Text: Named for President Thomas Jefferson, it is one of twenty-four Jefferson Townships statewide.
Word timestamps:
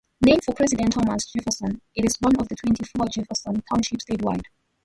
Named 0.25 0.43
for 0.43 0.55
President 0.55 0.93
Thomas 0.93 1.27
Jefferson, 1.31 1.79
it 1.93 2.05
is 2.05 2.17
one 2.21 2.35
of 2.37 2.47
twenty-four 2.49 3.05
Jefferson 3.09 3.61
Townships 3.71 4.03
statewide. 4.03 4.41